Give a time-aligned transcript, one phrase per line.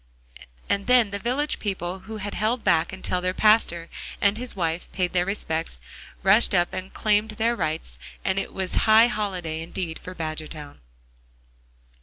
[0.67, 3.87] And then the village people who had held back until their pastor
[4.19, 5.79] and his wife paid their respects,
[6.23, 10.79] rushed up and claimed their rights, and it was high holiday indeed for Badgertown.